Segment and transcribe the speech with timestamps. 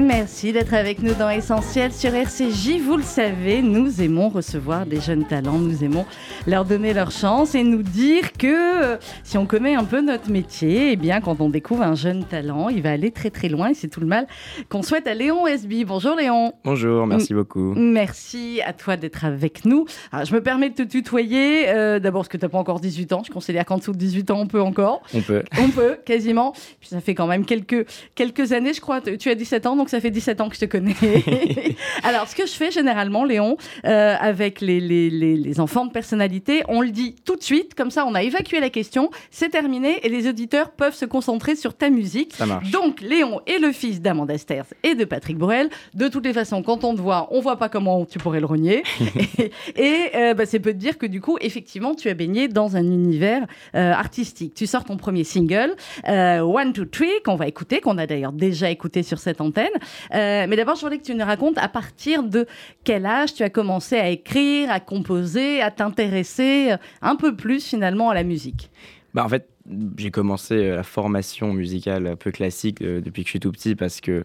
[0.00, 2.78] Merci d'être avec nous dans Essentiel sur RCJ.
[2.80, 6.06] Vous le savez, nous aimons recevoir des jeunes talents, nous aimons
[6.46, 8.46] leur donner leur chance et nous dire que
[8.94, 12.24] euh, si on connaît un peu notre métier, eh bien, quand on découvre un jeune
[12.24, 14.28] talent, il va aller très très loin et c'est tout le mal
[14.68, 15.84] qu'on souhaite à Léon Esby.
[15.84, 16.52] Bonjour Léon.
[16.64, 17.74] Bonjour, merci beaucoup.
[17.76, 19.84] Merci à toi d'être avec nous.
[20.12, 21.68] Alors, je me permets de te tutoyer.
[21.70, 23.22] euh, D'abord, parce que tu n'as pas encore 18 ans.
[23.26, 25.02] Je considère qu'en dessous de 18 ans, on peut encore.
[25.12, 25.42] On peut.
[25.60, 26.52] On peut, quasiment.
[26.52, 29.00] Puis ça fait quand même quelques, quelques années, je crois.
[29.00, 30.94] Tu as 17 ans, donc ça fait 17 ans que je te connais.
[32.02, 35.92] Alors, ce que je fais généralement, Léon, euh, avec les, les, les, les enfants de
[35.92, 39.50] personnalité, on le dit tout de suite, comme ça on a évacué la question, c'est
[39.50, 42.34] terminé et les auditeurs peuvent se concentrer sur ta musique.
[42.34, 42.70] Ça marche.
[42.70, 45.68] Donc, Léon est le fils d'Amanda Sters et de Patrick Borel.
[45.94, 48.46] De toutes les façons, quand on te voit, on voit pas comment tu pourrais le
[48.46, 48.82] renier.
[49.76, 52.48] et et, euh, bah, c'est peu de dire que du coup, effectivement, tu as baigné
[52.48, 54.54] dans un univers euh, artistique.
[54.54, 55.74] Tu sors ton premier single,
[56.06, 59.68] One, Two, Three, qu'on va écouter, qu'on a d'ailleurs déjà écouté sur cette antenne.
[60.14, 62.46] Euh, mais d'abord, je voulais que tu nous racontes à partir de
[62.84, 67.64] quel âge tu as commencé à écrire, à composer, à t'intéresser euh, un peu plus
[67.64, 68.70] finalement à la musique?
[69.14, 69.48] Bah, en fait,
[69.96, 73.74] j'ai commencé euh, la formation musicale un peu classique depuis que je suis tout petit
[73.74, 74.24] parce que,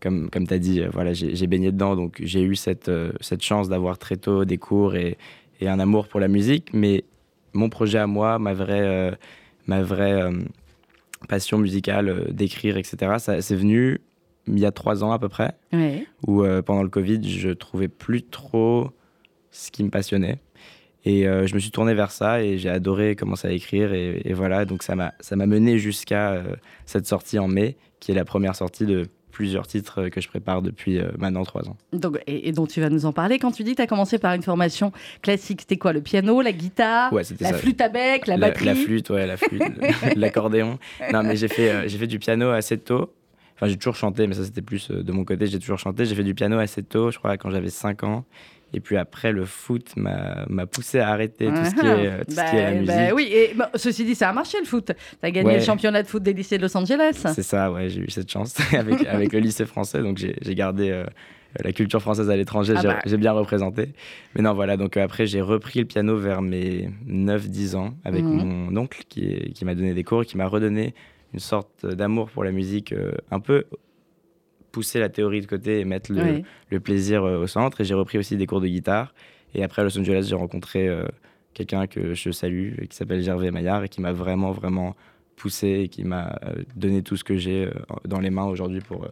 [0.00, 1.96] comme, comme tu as dit, voilà, j'ai baigné dedans.
[1.96, 5.18] Donc, j'ai eu cette, cette chance d'avoir très tôt des cours et,
[5.60, 6.70] et un amour pour la musique.
[6.72, 7.04] Mais
[7.52, 9.18] mon projet à moi, ma vraie,
[9.66, 10.22] ma vraie
[11.28, 14.00] passion musicale, d'écrire, etc., c'est venu
[14.56, 15.52] il y a trois ans à peu près.
[15.72, 16.06] Ouais.
[16.26, 18.90] où euh, pendant le Covid, je trouvais plus trop
[19.50, 20.38] ce qui me passionnait.
[21.06, 23.94] Et euh, je me suis tourné vers ça et j'ai adoré commencer à écrire.
[23.94, 25.12] Et, et voilà, donc ça m'a
[25.46, 30.08] mené jusqu'à euh, cette sortie en mai, qui est la première sortie de plusieurs titres
[30.08, 31.76] que je prépare depuis euh, maintenant trois ans.
[31.94, 33.38] Donc, et, et dont tu vas nous en parler.
[33.38, 34.92] Quand tu dis que tu as commencé par une formation
[35.22, 37.54] classique, c'était quoi Le piano, la guitare, Ouais, la ça.
[37.54, 38.66] flûte à bec, la, la, batterie?
[38.66, 39.62] la flûte, ouais, la flûte,
[40.16, 40.78] l'accordéon.
[41.14, 43.10] Non, mais j'ai fait, j'ai fait du piano assez tôt.
[43.60, 45.46] Enfin, j'ai toujours chanté, mais ça, c'était plus euh, de mon côté.
[45.46, 46.06] J'ai toujours chanté.
[46.06, 48.24] J'ai fait du piano assez tôt, je crois, quand j'avais 5 ans.
[48.72, 52.34] Et puis après, le foot m'a poussé à arrêter tout ce qui est, euh, tout
[52.36, 52.86] ce qui est la Bah, musique.
[52.86, 54.86] bah oui, et bah, ceci dit, ça a marché le foot.
[54.94, 54.94] Tu
[55.26, 55.56] as gagné Ouais.
[55.58, 57.20] le championnat de foot des lycées de Los Angeles.
[57.34, 60.90] C'est ça, ouais, j'ai eu cette chance avec, avec le lycée français, donc j'ai gardé
[60.90, 61.04] euh,
[61.64, 63.88] la culture française à l'étranger, Ah j'ai bien représenté.
[64.36, 68.44] Mais non, voilà, donc après j'ai repris le piano vers mes 9-10 ans avec Mhm.
[68.70, 70.94] mon oncle qui, qui m'a donné des cours et qui m'a redonné
[71.32, 73.64] une sorte d'amour pour la musique, euh, un peu
[74.72, 77.80] pousser la théorie de côté et mettre le, plaisir euh, au centre.
[77.80, 79.14] Et j'ai repris aussi des cours de guitare.
[79.54, 81.04] Et après à Los Angeles, j'ai rencontré euh,
[81.54, 84.94] quelqu'un que je salue, qui s'appelle Gervais Maillard, et qui m'a vraiment, vraiment
[85.36, 86.38] poussé et qui m'a
[86.76, 87.70] donné tout ce que j'ai
[88.04, 89.08] dans les mains aujourd'hui pour,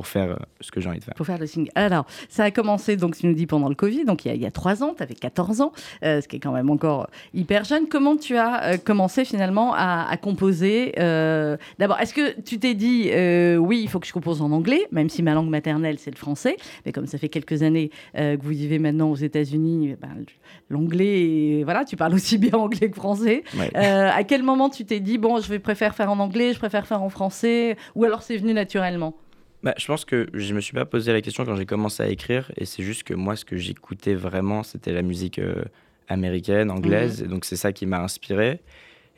[0.00, 1.12] pour faire euh, ce que j'ai envie de faire.
[1.12, 1.70] Pour faire le single.
[1.74, 4.34] Alors, ça a commencé, donc tu nous dis pendant le Covid, donc il y a,
[4.34, 5.72] il y a trois ans, tu avais 14 ans,
[6.04, 7.86] euh, ce qui est quand même encore hyper jeune.
[7.86, 12.72] Comment tu as euh, commencé finalement à, à composer euh, D'abord, est-ce que tu t'es
[12.72, 13.10] dit,
[13.58, 16.16] oui, il faut que je compose en anglais, même si ma langue maternelle c'est le
[16.16, 16.56] français,
[16.86, 20.24] mais comme ça fait quelques années que vous vivez maintenant aux États-Unis, ben,
[20.70, 23.44] l'anglais, voilà, tu parles aussi bien anglais que français.
[23.54, 23.76] Ouais.
[23.76, 26.86] À quel moment tu t'es dit, bon, je vais préfère faire en anglais, je préfère
[26.86, 29.14] faire en français, ou alors c'est venu naturellement?
[29.62, 32.08] Bah, je pense que je me suis pas posé la question quand j'ai commencé à
[32.08, 35.64] écrire, et c'est juste que moi, ce que j'écoutais vraiment, c'était la musique euh,
[36.08, 38.60] américaine, anglaise, et donc c'est ça qui m'a inspiré.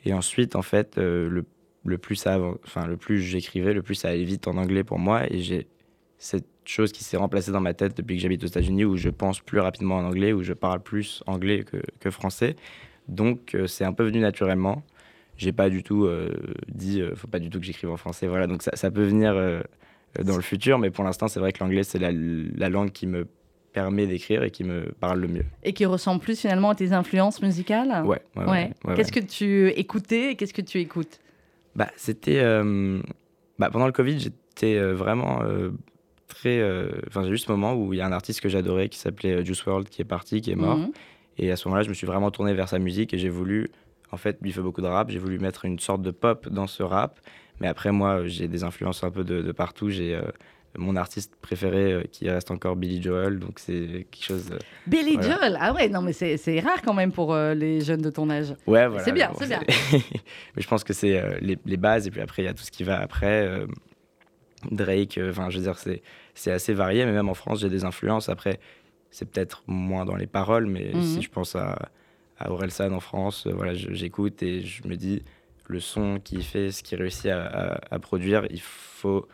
[0.05, 1.45] Et ensuite, en fait, euh, le,
[1.85, 4.99] le plus ça, enfin le plus j'écrivais, le plus ça allait vite en anglais pour
[4.99, 5.67] moi, et j'ai
[6.17, 9.09] cette chose qui s'est remplacée dans ma tête depuis que j'habite aux États-Unis, où je
[9.09, 12.55] pense plus rapidement en anglais, où je parle plus anglais que, que français.
[13.07, 14.83] Donc euh, c'est un peu venu naturellement.
[15.35, 16.33] J'ai pas du tout euh,
[16.67, 18.27] dit, euh, faut pas du tout que j'écrive en français.
[18.27, 19.61] Voilà, donc ça, ça peut venir euh,
[20.21, 23.07] dans le futur, mais pour l'instant, c'est vrai que l'anglais, c'est la, la langue qui
[23.07, 23.27] me
[23.71, 25.45] permet d'écrire et qui me parle le mieux.
[25.63, 28.05] Et qui ressemble plus finalement à tes influences musicales?
[28.05, 28.45] Ouais, ouais, ouais.
[28.45, 28.71] Ouais.
[28.85, 31.19] ouais, Qu'est-ce que tu écoutais et qu'est-ce que tu écoutes?
[31.75, 32.39] Bah, c'était.
[32.39, 33.01] euh,
[33.57, 35.71] bah, pendant le Covid, j'étais euh, vraiment euh,
[36.27, 36.59] très.
[36.59, 38.99] euh, Enfin, j'ai eu ce moment où il y a un artiste que j'adorais qui
[38.99, 40.77] s'appelait euh, Juice WRLD qui est parti, qui est mort.
[40.77, 40.91] Mhm.
[41.39, 43.71] Et à ce moment-là, je me suis vraiment tourné vers sa musique et j'ai voulu.
[44.11, 45.09] En fait, lui fait beaucoup de rap.
[45.09, 47.19] J'ai voulu mettre une sorte de pop dans ce rap.
[47.61, 49.89] Mais après, moi, j'ai des influences un peu de, de partout.
[49.89, 50.15] J'ai.
[50.15, 50.21] euh,
[50.75, 54.49] mon artiste préféré euh, qui reste encore Billy Joel, donc c'est quelque chose.
[54.49, 54.57] de-
[54.87, 55.37] Billy Voilà.
[55.37, 58.09] Joel, ah ouais, non mais c'est c'est rare quand même pour euh, les jeunes de
[58.09, 58.55] ton âge.
[58.65, 59.03] Ouais, voilà.
[59.03, 59.61] C'est bien, c'est bien.
[60.55, 62.55] mais je pense que c'est euh, les, les bases, et puis après, il y a
[62.55, 63.45] tout ce qui va après.
[63.47, 63.67] euh,
[64.71, 66.01] Drake, euh, enfin, je veux dire, c'est
[66.33, 68.29] c'est assez varié, mais même en France, j'ai des influences.
[68.29, 68.59] Après,
[69.11, 71.01] c'est peut-être moins dans les paroles, mais Mhm.
[71.03, 71.77] si je pense à,
[72.39, 75.21] à Orelsan en France, euh, voilà, j'écoute et je me dis,
[75.67, 79.27] le son qu'il fait, ce qu'il réussit à, à- à produire, il faut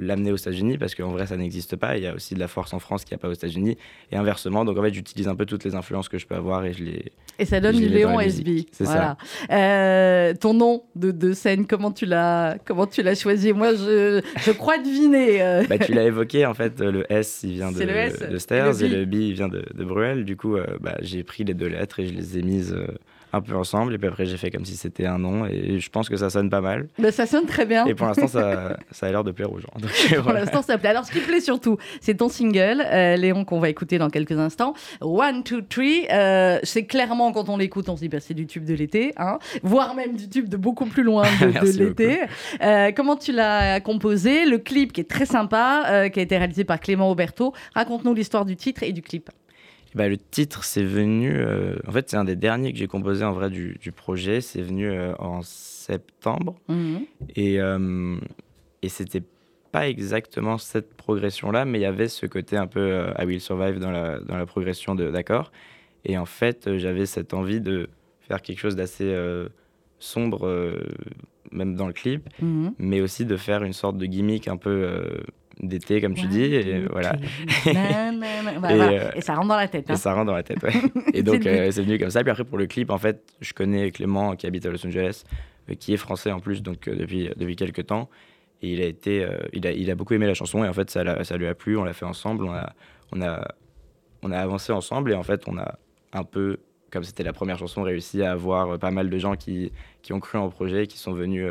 [0.00, 1.96] l'amener aux États-Unis parce qu'en vrai ça n'existe pas.
[1.96, 3.76] Il y a aussi de la force en France qui n'y a pas aux États-Unis
[4.12, 4.64] et inversement.
[4.64, 6.84] Donc en fait j'utilise un peu toutes les influences que je peux avoir et je
[6.84, 7.12] les.
[7.40, 8.66] Et ça donne du Léon SB.
[8.70, 9.16] C'est ça.
[9.50, 13.52] Euh, ton nom de, de, scène, comment tu l'as comment tu l'as choisi?
[13.52, 15.42] Moi je, je crois deviner.
[15.42, 15.64] Euh.
[15.68, 16.78] Bah, tu l'as évoqué en fait.
[16.80, 20.24] Le S il vient de, de Stairs et le B il vient de, de Bruel.
[20.24, 22.76] Du coup bah, j'ai pris les deux lettres et je les ai mises
[23.32, 23.94] un peu ensemble.
[23.94, 25.46] Et puis après, j'ai fait comme si c'était un nom.
[25.46, 26.88] Et je pense que ça sonne pas mal.
[26.98, 27.86] mais bah, ça sonne très bien.
[27.86, 29.68] Et pour l'instant, ça, ça, a l'air de plaire aux gens.
[30.22, 30.90] pour l'instant, ça plaît.
[30.90, 34.38] Alors, ce qui plaît surtout, c'est ton single, euh, Léon, qu'on va écouter dans quelques
[34.38, 34.74] instants.
[35.00, 36.06] One, two, three.
[36.10, 39.12] Euh, c'est clairement, quand on l'écoute, on se dit, bah, c'est du tube de l'été,
[39.16, 42.20] hein, voire même du tube de beaucoup plus loin de, l'été.
[42.62, 44.46] Euh, comment tu l'as composé?
[44.46, 47.52] Le clip qui est très sympa, qui a été réalisé par Clément Auberto.
[47.74, 49.30] Raconte-nous l'histoire du titre et du clip.
[49.94, 51.32] Bah, le titre, c'est venu.
[51.34, 54.40] Euh, en fait, c'est un des derniers que j'ai composé en vrai du, du projet.
[54.40, 56.56] C'est venu euh, en septembre.
[56.68, 57.00] Mhm.
[57.36, 58.16] Et, euh,
[58.82, 59.22] et c'était
[59.72, 63.78] pas exactement cette progression-là, mais il y avait ce côté un peu I Will Survive
[63.78, 65.52] dans la, dans la progression d'accord.
[66.04, 67.90] Et en fait, j'avais cette envie de
[68.20, 69.14] faire quelque chose d'assez
[69.98, 70.74] sombre,
[71.52, 72.72] même dans le clip, mhm.
[72.78, 75.20] mais aussi de faire une sorte de gimmick un peu
[75.60, 76.44] d'été, comme tu dis.
[76.44, 77.16] Et, voilà.
[78.60, 79.88] Bah, euh, et, ça rentre dans la tête.
[79.88, 79.96] Et hein.
[79.96, 80.72] ça rentre dans la tête, ouais.
[81.14, 82.22] et donc, euh, c'est venu comme ça.
[82.22, 85.24] Puis après, pour le clip, en fait, je connais Clément qui habite à Los Angeles,
[85.70, 88.08] euh, qui est français en plus, donc depuis, depuis quelques temps.
[88.62, 90.90] Et il a, été, il, a, il a beaucoup aimé la chanson et en fait,
[90.90, 91.76] ça, ça lui a plu.
[91.76, 92.44] On l'a fait ensemble.
[92.44, 92.72] On a,
[93.12, 93.46] on, a,
[94.22, 95.78] on a avancé ensemble et en fait, on a
[96.12, 96.58] un peu
[96.90, 99.70] comme c'était la première chanson, réussi à avoir pas mal de gens qui,
[100.02, 101.46] qui ont cru en projet, qui sont venus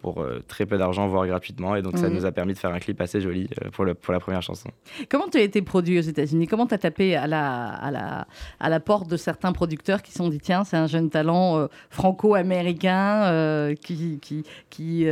[0.00, 1.74] pour euh, très peu d'argent, voire gratuitement.
[1.74, 3.94] Et donc, ça nous a permis de faire un clip assez joli euh, pour, le,
[3.94, 4.70] pour la première chanson.
[5.08, 6.46] Comment tu as été produit aux États-Unis?
[6.46, 8.26] Comment tu as tapé à la, à, la,
[8.60, 11.58] à la porte de certains producteurs qui se sont dit tiens, c'est un jeune talent
[11.58, 15.06] euh, franco-américain qui, qui, qui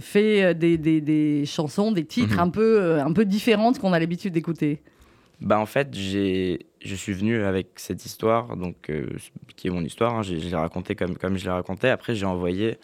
[0.00, 2.40] fait des, des, des, chansons, des titres mhm.
[2.40, 4.80] un, peu, un peu différents de ce qu'on a l'habitude d'écouter?
[5.40, 8.90] Bah en fait, j'ai, je suis venu avec cette histoire, donc
[9.56, 10.14] qui est mon histoire.
[10.14, 11.90] Hein, je l'ai raconté comme, comme je l'ai raconté.
[11.90, 12.78] Après, j'ai envoyé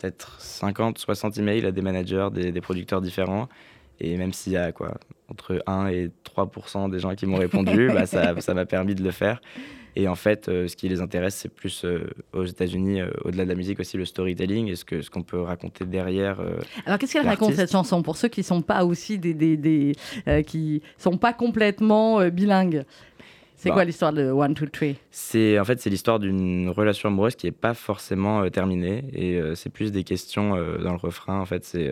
[0.00, 3.48] peut-être 50, 60 emails à des managers, des, des producteurs différents.
[4.00, 4.94] Et même s'il y a quoi,
[5.28, 9.10] entre 1 et 3 des gens qui m'ont répondu, bah, ça m'a permis de le
[9.10, 9.40] faire.
[9.96, 13.44] Et en fait, euh, ce qui les intéresse, c'est plus euh, aux États-Unis, euh, au-delà
[13.44, 16.40] de la musique aussi, le storytelling et ce qu'on ce qu'on peut raconter derrière.
[16.86, 19.56] Alors, qu'est-ce qu'elle raconte cette chanson pour ceux qui ne sont pas aussi des, des,
[19.56, 19.94] des
[20.46, 22.84] qui sont pas complètement bilingues?
[23.60, 23.74] C'est bah.
[23.74, 24.96] quoi l'histoire de One, Two, Three?
[25.10, 29.38] C'est en fait c'est l'histoire d'une relation amoureuse qui n'est pas forcément euh, terminée et
[29.38, 31.38] euh, c'est plus des questions euh, dans le refrain.
[31.38, 31.90] En fait, c'est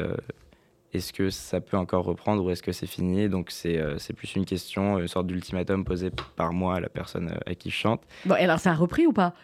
[0.95, 3.29] est-ce que ça peut encore reprendre ou est-ce que c'est fini?
[3.29, 3.79] Donc c'est
[4.17, 7.77] plus une question, une sorte d'ultimatum posé par moi à la personne à qui je
[7.77, 8.01] chante.
[8.25, 9.35] Bon, et alors ça a repris ou pas?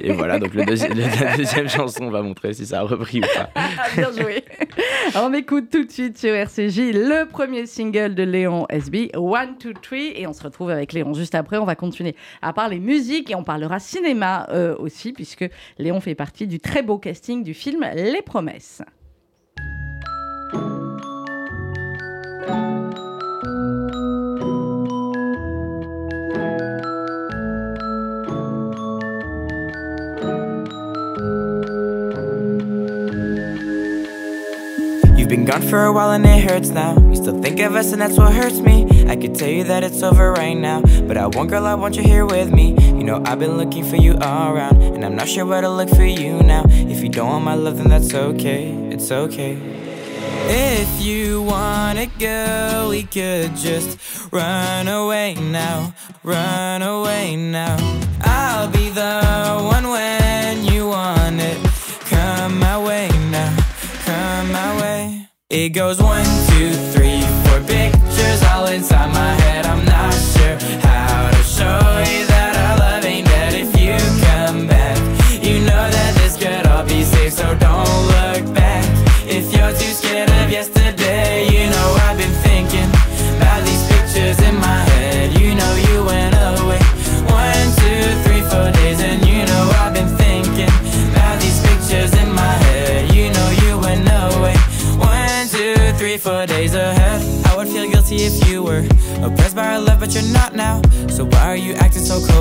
[0.00, 0.64] Et, voilà, donc le
[1.24, 3.50] la deuxième chanson va montrer si ça a repris ou pas.
[3.54, 4.44] Ah, bien joué.
[5.14, 9.72] on écoute tout de suite sur RCJ le premier single de Léon SB, One, Two,
[9.74, 11.58] Three, et on se retrouve avec Léon juste après.
[11.58, 15.48] On va continuer à parler musique et on parlera cinéma euh, aussi, puisque
[15.78, 18.82] Léon fait partie du très beau casting du film Les Promesses.
[35.50, 36.96] Gone for a while and it hurts now.
[36.96, 38.86] You still think of us and that's what hurts me.
[39.08, 40.80] I could tell you that it's over right now.
[41.08, 42.76] But I want, girl, I want you here with me.
[42.78, 44.80] You know, I've been looking for you all around.
[44.80, 46.62] And I'm not sure where to look for you now.
[46.68, 48.70] If you don't want my love, then that's okay.
[48.92, 49.58] It's okay.
[50.52, 53.98] If you wanna go, we could just
[54.30, 55.94] run away now.
[56.22, 57.76] Run away now.
[58.22, 59.22] I'll be the
[59.64, 61.69] one when you want it.
[65.50, 69.66] It goes one, two, three, four pictures all inside my head.
[69.66, 72.29] I'm not sure how to show you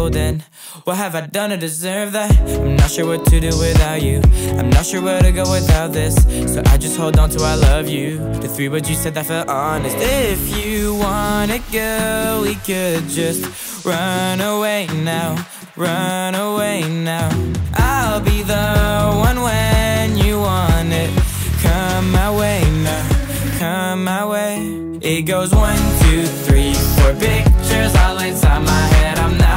[0.09, 0.43] then?
[0.83, 2.31] What have I done to deserve that?
[2.59, 4.21] I'm not sure what to do without you.
[4.57, 6.15] I'm not sure where to go without this.
[6.53, 8.17] So I just hold on to I love you.
[8.39, 9.95] The three words you said that felt honest.
[9.99, 15.45] If you wanna go, we could just run away now.
[15.75, 17.29] Run away now.
[17.75, 21.11] I'll be the one when you want it.
[21.63, 23.05] Come my way now.
[23.59, 24.57] Come my way.
[25.01, 29.17] It goes one, two, three, four pictures all inside my head.
[29.19, 29.48] I'm not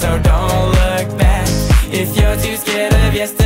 [0.00, 1.46] so don't look back.
[1.92, 3.39] If you're too scared of yesterday,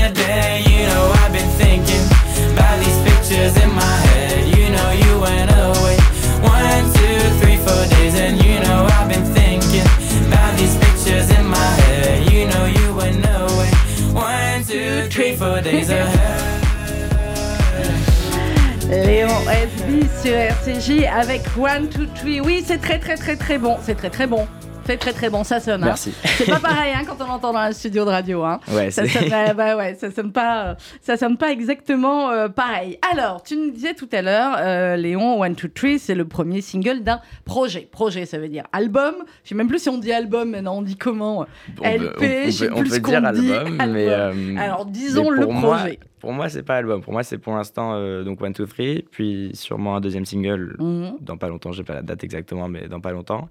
[19.02, 22.40] Léon SB sur RCJ avec One, Two, Three.
[22.40, 23.76] Oui, c'est très, très, très, très bon.
[23.82, 24.46] C'est très, très bon.
[24.86, 25.42] C'est très, très bon.
[25.44, 25.82] Ça sonne.
[25.82, 25.86] hein.
[25.86, 26.12] Merci.
[26.22, 28.44] C'est pas pareil hein, quand on l'entend dans un studio de radio.
[28.44, 28.60] Hein.
[28.70, 32.48] Ouais, Ça sonne, euh, bah ouais, ça sonne pas, euh, ça sonne pas exactement euh,
[32.48, 32.98] pareil.
[33.12, 36.60] Alors, tu nous disais tout à l'heure, euh, Léon, One, Two, Three, c'est le premier
[36.60, 37.88] single d'un projet.
[37.90, 39.14] Projet, ça veut dire album.
[39.42, 41.46] Je sais même plus si on dit album maintenant, on dit comment?
[41.80, 44.06] On peut- LP, on je sais on plus peut ce qu'on dire dit, album, mais
[44.08, 45.98] euh, Alors, disons mais le moi- projet.
[46.24, 47.02] Pour moi, c'est pas album.
[47.02, 50.74] Pour moi, c'est pour l'instant euh, donc One Two Three, puis sûrement un deuxième single
[50.78, 51.18] Mhm.
[51.20, 51.70] dans pas longtemps.
[51.72, 53.50] J'ai pas la date exactement, mais dans pas longtemps.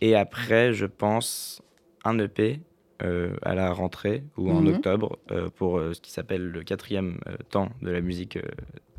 [0.00, 1.60] Et après, je pense
[2.06, 2.60] un EP
[3.02, 4.68] euh, à la rentrée ou en Mhm.
[4.76, 7.18] octobre euh, pour euh, ce qui s'appelle le quatrième
[7.50, 8.38] temps de la musique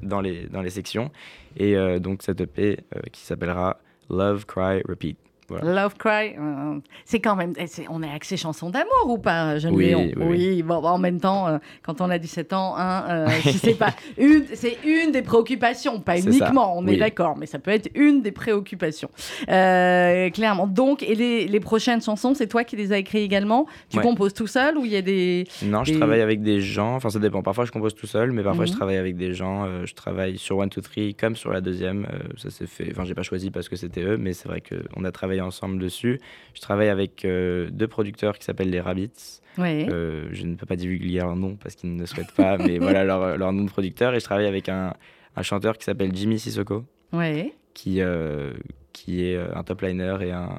[0.04, 1.10] dans les dans les sections.
[1.58, 2.78] Et donc cet EP
[3.12, 3.80] qui s'appellera
[4.12, 5.18] Love Cry Repeat.
[5.50, 5.84] Voilà.
[5.84, 7.54] Love Cry, euh, c'est quand même.
[7.58, 10.64] eh, on est axé chanson d'amour ou pas, jeune Oui, Léon oui, oui.
[10.64, 13.28] bon, bon, en même temps, euh, quand on a 17 ans, hein, euh,
[13.58, 16.98] c'est pas une, c'est une des préoccupations, pas ça, uniquement, on est oui.
[16.98, 19.10] d'accord, mais ça peut être une des préoccupations.
[19.50, 20.68] Euh, clairement.
[20.68, 23.66] Donc, et les, les prochaines chansons, c'est toi qui les as écrites également?
[23.90, 24.04] Tu Ouais.
[24.04, 25.46] composes tout seul ou il y a des.
[25.66, 26.96] Non, je travaille avec des gens.
[26.96, 27.42] Enfin, ça dépend.
[27.42, 28.78] Parfois, je compose tout seul, mais parfois, je Mhm.
[28.78, 29.66] travaille avec des gens.
[29.66, 32.06] Euh, je travaille sur One, Two, Three comme sur la deuxième.
[32.14, 32.90] Euh, ça s'est fait.
[32.92, 35.80] Enfin, j'ai pas choisi parce que c'était eux, mais c'est vrai qu'on a travaillé ensemble
[35.80, 36.20] dessus.
[36.54, 39.42] Je travaille avec euh, deux producteurs qui s'appellent les Rabbits.
[39.58, 39.88] Ouais.
[39.90, 42.78] Euh, je ne peux pas divulguer leur nom parce qu'ils ne le souhaitent pas, mais
[42.80, 44.14] voilà leur, leur nom de producteur.
[44.16, 44.94] Et je travaille avec un,
[45.36, 47.54] un chanteur qui s'appelle Jimmy Sissoko, ouais.
[47.74, 48.54] qui, euh,
[48.94, 50.50] qui est un top liner et un.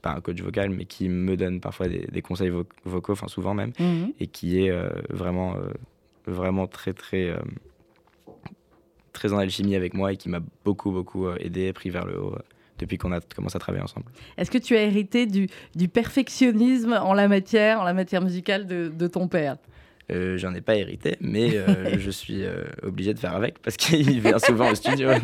[0.00, 3.26] Pas un coach vocal, mais qui me donne parfois des, des conseils vo- vocaux, enfin
[3.26, 4.12] souvent même Mhm.
[4.20, 5.72] et qui est euh, vraiment, euh,
[6.28, 7.38] vraiment très, très, euh,
[9.12, 12.36] très en alchimie avec moi et qui m'a beaucoup, beaucoup aidé, pris vers le haut
[12.78, 14.06] depuis qu'on a commencé à travailler ensemble.
[14.36, 15.48] Est-ce que tu as hérité du,
[15.88, 19.56] perfectionnisme en la matière, en la matière musicale de ton père?
[20.10, 21.64] Euh, J'en ai pas hérité, mais euh,
[21.98, 25.10] je suis euh, obligé de faire avec parce qu'il vient souvent au studio.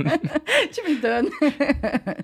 [0.73, 1.29] Tu m'étonnes.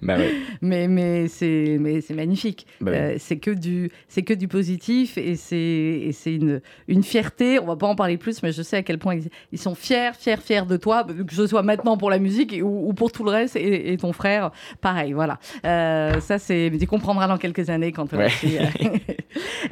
[0.02, 0.33] bah ouais.
[0.61, 2.67] Mais, mais c'est mais c'est magnifique.
[2.81, 2.97] Bah oui.
[2.99, 7.59] Euh, c'est que du c'est que du positif et c'est et c'est une une fierté.
[7.59, 9.75] On va pas en parler plus, mais je sais à quel point ils, ils sont
[9.75, 12.93] fiers, fiers, fiers de toi, que ce soit maintenant pour la musique et- ou, ou
[12.93, 13.57] pour tout le reste.
[13.57, 14.50] Et, et ton frère,
[14.81, 15.12] pareil.
[15.12, 15.38] Voilà.
[15.62, 18.12] Ça c'est tu comprendras dans quelques années quand.
[18.12, 18.29] Ouais.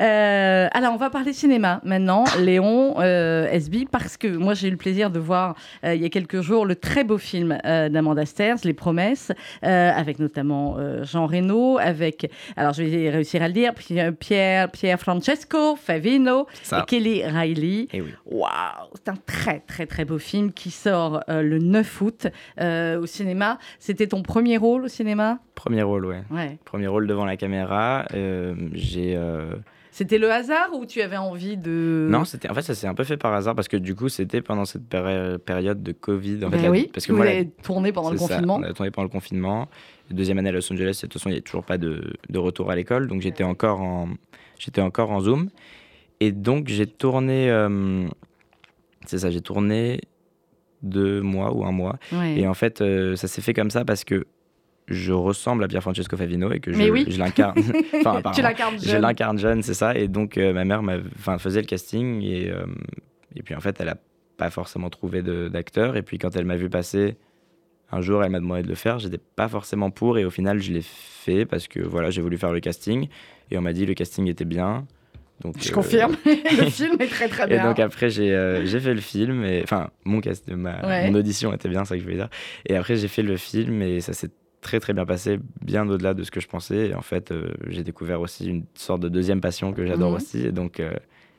[0.00, 4.70] Euh, alors on va parler cinéma maintenant, Léon euh, SB, parce que moi j'ai eu
[4.70, 5.54] le plaisir de voir
[5.84, 9.32] euh, il y a quelques jours le très beau film euh, d'Amanda Sters, Les Promesses,
[9.64, 13.94] euh, avec notamment euh, Jean Reno, avec, alors je vais réussir à le dire, Pi-
[14.18, 16.80] Pierre, Pierre Francesco Favino Ça.
[16.80, 17.88] et Kelly Riley.
[17.94, 18.02] Oui.
[18.26, 18.48] Waouh,
[18.94, 22.26] c'est un très très très beau film qui sort euh, le 9 août
[22.60, 23.58] euh, au cinéma.
[23.78, 25.38] C'était ton premier rôle au cinéma?
[25.54, 26.22] Premier rôle, ouais.
[26.30, 26.58] Ouais.
[26.64, 28.04] Premier rôle devant la caméra.
[28.14, 29.16] Euh, j'ai.
[30.00, 32.06] Euh, C'était le hasard ou tu avais envie de...
[32.10, 34.08] Non, c'était en fait ça s'est un peu fait par hasard parce que du coup
[34.08, 36.44] c'était pendant cette péri- période de Covid.
[36.44, 38.56] En fait, Ben la- oui, parce que vous moi, la- tourné pendant le ça, confinement.
[38.56, 39.68] on a tourné pendant le confinement.
[40.10, 42.38] Deuxième année à Los Angeles, de toute façon, il n'y a toujours pas de, de
[42.38, 43.08] retour à l'école.
[43.08, 44.08] Donc, j'étais encore, en,
[44.78, 45.50] encore en Zoom.
[46.20, 47.50] Et donc, j'ai tourné.
[47.50, 48.06] euh,
[49.06, 50.00] c'est ça, j'ai tourné
[50.82, 51.98] deux mois ou un mois.
[52.12, 52.38] Ouais.
[52.40, 54.26] Et en fait, euh, ça s'est fait comme ça parce que
[54.88, 57.04] je ressemble à Pierre Francesco Favino et que je, oui.
[57.08, 57.58] je l'incarne.
[58.04, 59.02] enfin, tu l'incarnes Je jeune.
[59.02, 59.94] l'incarne jeune, c'est ça.
[59.96, 60.82] Et donc, euh, ma mère
[61.38, 62.22] faisait le casting.
[62.22, 62.64] Et, euh,
[63.36, 63.96] et puis, en fait, elle a
[64.36, 65.96] pas forcément trouvé d'acteur.
[65.96, 67.16] Et puis, quand elle m'a vu passer,
[67.90, 68.98] un jour, elle m'a demandé de le faire.
[68.98, 70.18] J'étais pas forcément pour.
[70.18, 73.08] Et au final, je l'ai fait parce que voilà, j'ai voulu faire le casting.
[73.50, 74.86] Et on m'a dit le casting était bien.
[75.40, 77.64] Donc, Je euh, confirme, le film est très très Et bien.
[77.64, 81.08] donc après j'ai euh, fait le film et enfin mon cast ma Ouais.
[81.08, 82.28] mon audition était bien c'est ça que je voulais dire
[82.66, 84.30] et après j'ai fait le film et ça s'est
[84.60, 87.52] très très bien passé bien au-delà de ce que je pensais et en fait euh,
[87.68, 90.16] j'ai découvert aussi une sorte de deuxième passion que j'adore Mhm.
[90.16, 90.92] aussi et donc euh,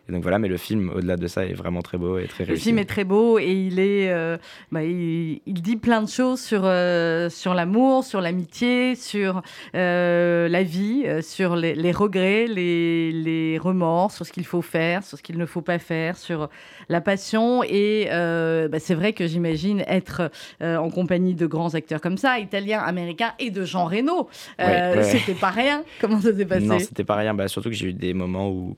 [0.09, 2.43] et donc voilà mais le film au-delà de ça est vraiment très beau et très
[2.43, 4.37] Le réussi film est très beau et il est, euh,
[4.71, 9.43] bah, il, il dit plein de choses sur euh, sur l'amour, sur l'amitié, sur
[9.75, 15.03] euh, la vie, sur les, les regrets, les, les remords, sur ce qu'il faut faire,
[15.03, 16.49] sur ce qu'il ne faut pas faire, sur
[16.89, 22.17] la passion et bah, c'est vrai que j'imagine être en compagnie de grands acteurs comme
[22.17, 24.27] ça, italiens, américains et de Jean Reno.
[24.57, 25.03] Ouais, ouais.
[25.03, 25.83] C'était pas rien.
[26.01, 26.65] Comment ça s'est passé?
[26.65, 28.75] non c'était pas rien bah, surtout que j'ai eu des moments où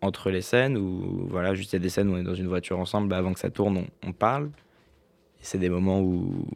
[0.00, 2.34] entre les scènes où, voilà, juste il y a des scènes où on est dans
[2.34, 4.46] une voiture ensemble, bah, avant que ça tourne, on, on parle.
[5.40, 6.46] Et c'est des moments où,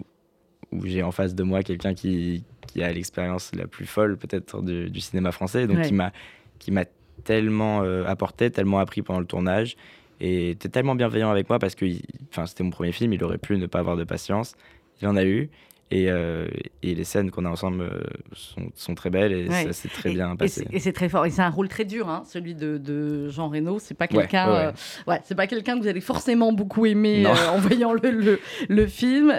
[0.72, 4.62] où j'ai en face de moi quelqu'un qui, qui a l'expérience la plus folle, peut-être,
[4.62, 5.87] du, du cinéma français, donc Ouais.
[5.87, 6.12] qui m'a
[6.58, 6.84] qui m'a
[7.25, 9.76] tellement euh, apporté, tellement appris pendant le tournage,
[10.20, 11.84] et était tellement bienveillant avec moi parce que
[12.30, 14.54] enfin, c'était mon premier film, il aurait pu ne pas avoir de patience.
[15.00, 15.50] Il en a eu.
[15.94, 16.46] Et, euh,
[16.82, 18.00] et les scènes qu'on a ensemble euh,
[18.32, 19.64] sont, sont très belles et Ouais.
[19.64, 20.66] ça s'est très Et- bien passé.
[20.72, 21.26] Et c'est très fort.
[21.26, 23.78] Et c'est un rôle très dur, hein, celui de, de Jean Reno.
[23.78, 24.64] C'est pas quelqu'un, ouais, ouais.
[24.66, 28.11] euh, ouais, c'est pas quelqu'un que vous allez forcément beaucoup aimer euh, en voyant le,
[28.11, 29.30] le, le film.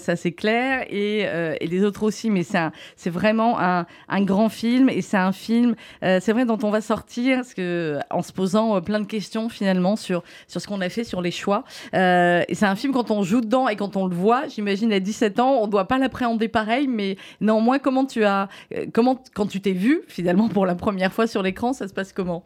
[0.00, 0.86] Ça c'est clair.
[0.88, 1.20] Et,
[1.60, 2.30] et les autres aussi.
[2.30, 4.88] Mais c'est vraiment un, un grand film.
[4.88, 8.80] Et c'est un film, c'est vrai, dont on va sortir parce que, en se posant
[8.80, 11.64] plein de questions finalement sur, sur ce qu'on a fait, sur les choix.
[11.92, 15.00] Et c'est un film, quand on joue dedans et quand on le voit, j'imagine à
[15.00, 16.88] 17 ans, on doit pas l'appréhender pareil.
[16.88, 18.48] Mais néanmoins, comment tu as.
[18.74, 21.94] euh, comment, quand tu t'es vu finalement pour la première fois sur l'écran, ça se
[21.94, 22.44] passe comment?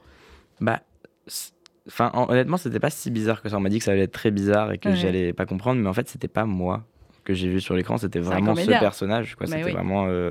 [0.60, 0.80] Bah,
[1.88, 3.56] enfin, hon- honnêtement, c'était pas si bizarre que ça.
[3.56, 4.96] On m'a dit que ça allait être très bizarre et que Ouais.
[4.96, 6.84] j'allais pas comprendre, mais en fait, c'était pas moi
[7.24, 9.34] que j'ai vu sur l'écran, c'était vraiment ce personnage.
[9.34, 9.46] quoi.
[9.46, 9.72] Bah C'était oui.
[9.72, 10.30] vraiment euh,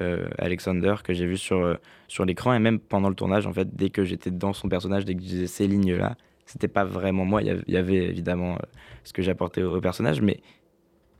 [0.00, 1.76] euh, Alexander que j'ai vu sur, euh,
[2.08, 5.04] sur l'écran et même pendant le tournage, en fait, dès que j'étais dans son personnage,
[5.06, 7.40] dès que je disais ces lignes-là, c'était pas vraiment moi.
[7.42, 8.58] Il y avait, évidemment
[9.04, 10.40] ce que j'apportais au personnage, mais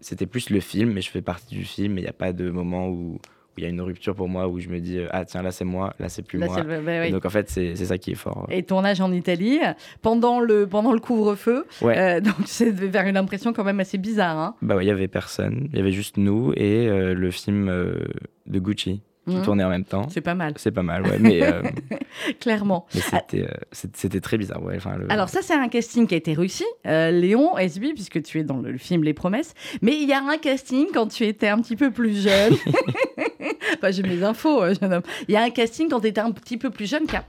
[0.05, 2.33] c'était plus le film, mais je fais partie du film et il n'y a pas
[2.33, 3.19] de moment où
[3.57, 5.41] où il y a une rupture pour moi, où je me dis, euh, ah tiens,
[5.41, 6.57] là c'est moi, là c'est plus Là, moi.
[6.57, 7.13] c'est le- bah oui.
[7.13, 8.49] donc en fait, c'est c'est ça qui est fort.
[8.51, 9.61] Et tournage en Italie
[10.03, 11.65] pendant le, pendant le couvre-feu.
[11.81, 11.97] Ouais.
[11.97, 14.37] Euh, donc, ça devait faire une impression quand même assez bizarre.
[14.37, 17.31] Hein Bah ouais, il y avait personne, il y avait juste nous et euh, le
[17.31, 18.01] film euh,
[18.47, 19.43] de Gucci qui Mhm.
[19.43, 20.07] tournait en même temps.
[20.11, 21.63] C'est pas mal, C'est pas mal, ouais, mais, euh,
[22.41, 22.87] clairement.
[22.95, 23.49] mais c'était euh,
[23.93, 24.75] c'était très bizarre, ouais.
[24.77, 26.65] Enfin, le- Alors ça, c'est un casting qui a été réussi.
[26.87, 29.55] Euh, Léon, SB, puisque tu es dans le, film Les Promesses.
[29.83, 32.55] Mais il y a un casting quand tu étais un petit peu plus jeune.
[33.79, 35.03] enfin, j'ai mes infos, euh, jeune homme.
[35.29, 37.25] Il y a un casting quand tu étais un petit peu plus jeune qui a,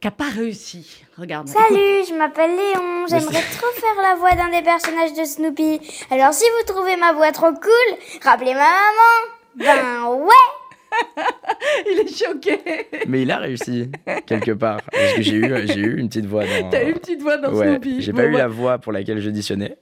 [0.00, 1.02] qui a pas réussi.
[1.18, 1.48] Regarde.
[1.48, 3.06] Salut, je m'appelle Léon.
[3.08, 5.80] J'aimerais trop faire la voix d'un des personnages de Snoopy.
[6.10, 9.34] Alors si vous trouvez ma voix trop cool, rappelez ma maman.
[9.56, 10.59] Ben ouais.
[11.86, 12.58] Il est choqué.
[13.06, 13.90] Mais il a réussi
[14.26, 16.68] quelque part parce que j'ai eu j'ai eu une petite voix dans.
[16.70, 18.02] T'as eu une petite voix dans Ouais, Snoopy.
[18.02, 19.76] j'ai Bon, pas eu bah, la voix pour laquelle j'auditionnais,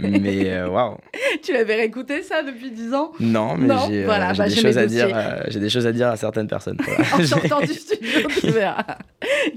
[0.00, 0.96] mais euh, waouh.
[1.42, 3.12] Tu l'avais réécouté ça depuis 10 ans?
[3.20, 5.08] Non, mais j'ai euh, voilà, bah, des choses à dire.
[5.14, 6.78] euh, j'ai des choses à dire à certaines personnes.
[6.80, 7.04] voilà.
[7.14, 8.98] en sortant du studio, tu verras.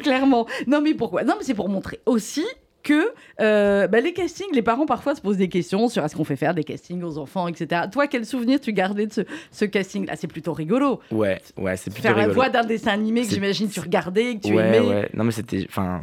[0.01, 0.47] Clairement.
[0.67, 1.23] Non, mais pourquoi?
[1.23, 2.45] Non, mais c'est pour montrer aussi
[2.89, 6.23] que euh, bah, les castings, les parents parfois se posent des questions sur est-ce qu'on
[6.23, 7.84] fait faire des castings aux enfants, etc.
[7.91, 9.21] Toi, quel souvenir tu gardais de ce,
[9.52, 10.15] ce casting-là?
[10.15, 10.99] C'est plutôt rigolo.
[11.12, 12.34] Ouais, ouais, c'est plutôt Faire la rigolo.
[12.36, 14.80] voix d'un dessin animé que j'imagine tu regardais, que tu ouais, aimais.
[14.80, 15.10] ouais.
[15.13, 15.65] Non, mais c'était.
[15.69, 16.02] Enfin,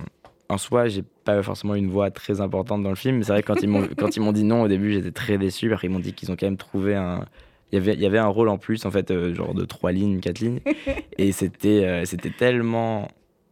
[0.49, 3.23] en soi, j'ai pas forcément une voix très importante dans le film.
[3.25, 5.39] C'est vrai que quand ils m'ont quand ils m'ont dit non au début, j'étais très
[5.39, 5.73] déçu.
[5.73, 7.25] Après, ils m'ont dit qu'ils ont quand même trouvé un.
[7.73, 9.65] Il y avait, il y avait un rôle en plus, en fait, euh, genre de
[9.65, 10.61] trois lignes, quatre lignes.
[11.19, 13.09] Et c'était euh, c'était tellement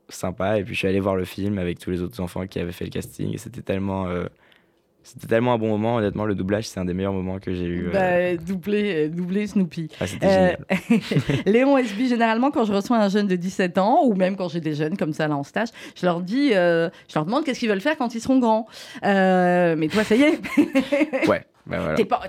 [0.08, 0.58] sympa.
[0.58, 2.72] Et puis, je suis allé voir le film avec tous les autres enfants qui avaient
[2.72, 3.32] fait le casting.
[3.34, 4.06] Et c'était tellement.
[4.06, 4.24] euh,
[5.06, 7.66] c'était tellement un bon moment, honnêtement, le doublage, c'est un des meilleurs moments que j'ai
[7.66, 7.88] eu.
[7.88, 9.90] euh, Bah, doubler, euh, doubler Snoopy.
[10.00, 10.52] ah, Euh.
[11.46, 14.60] Léon SB, généralement, quand je reçois un jeune de 17 ans, ou même quand j'ai
[14.60, 17.60] des jeunes comme ça là en stage, je leur dis, euh, je leur demande qu'est-ce
[17.60, 18.66] qu'ils veulent faire quand ils seront grands.
[19.04, 20.40] Euh, mais toi, ça y est,
[21.28, 21.94] Ouais, bah voilà.
[21.96, 22.20] t'es pas,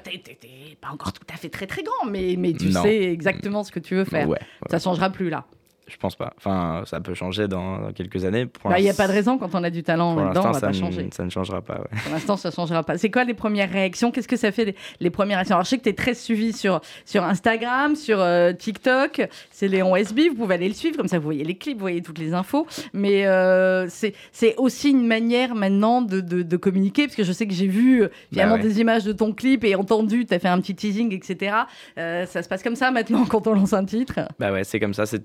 [0.92, 2.84] encore tout à fait très très grand, mais, mais tu Non.
[2.84, 4.28] sais exactement ce que tu veux faire.
[4.28, 4.70] Ouais, ouais.
[4.70, 5.46] Ça changera plus là.
[5.88, 6.34] Je pense pas.
[6.38, 8.48] Enfin, ça peut changer dans, dans quelques années.
[8.48, 10.52] Pour Il n'y a pas de raison quand on a du talent Pour là-dedans, on
[10.52, 11.10] va ça, pas ne- changer.
[11.14, 11.76] ça ne changera pas.
[11.76, 12.00] ouais.
[12.04, 12.98] Pour l'instant, ça changera pas.
[12.98, 14.10] C'est quoi les premières réactions?
[14.12, 15.56] Qu'est-ce que ça fait les, les premières réactions?
[15.58, 19.28] Alors, je sais que tu es très suivi sur, sur Instagram, sur euh, TikTok.
[19.52, 20.30] C'est Léon SB.
[20.30, 20.98] Vous pouvez aller le suivre.
[20.98, 22.66] Comme ça, vous voyez les clips, vous voyez toutes les infos.
[22.94, 27.04] Mais euh, c'est aussi une manière maintenant de, de, de communiquer.
[27.06, 28.68] Parce que je sais que j'ai vu euh, finalement Bah ouais.
[28.68, 31.56] des images de ton clip et entendu, tu as fait un petit teasing, etc.
[32.00, 34.20] Euh, ça se passe comme ça maintenant quand on lance un titre?
[34.40, 35.06] Bah ouais, c'est comme ça.
[35.06, 35.24] C'est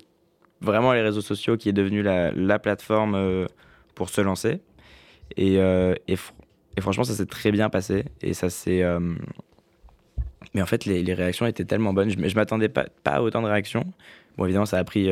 [0.61, 3.47] vraiment les réseaux sociaux qui est devenu la, la plateforme euh,
[3.95, 4.61] pour se lancer.
[5.37, 6.33] Et, euh, et, fr-
[6.77, 8.05] et franchement, ça s'est très bien passé.
[8.23, 8.83] Et ça s'est.
[8.83, 9.01] euh,
[10.55, 12.11] Mais en fait, les, réactions étaient tellement bonnes.
[12.11, 13.85] Je, je m'attendais pas, pas à autant de réactions.
[14.37, 15.11] Bon, évidemment, ça a pris